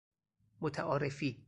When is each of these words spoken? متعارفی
متعارفی 0.61 1.39